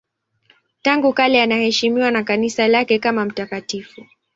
Tangu 0.81 1.13
kale 1.13 1.41
anaheshimiwa 1.41 2.11
na 2.11 2.23
Kanisa 2.23 2.67
lake 2.67 2.99
kama 2.99 3.25
mtakatifu. 3.25 4.05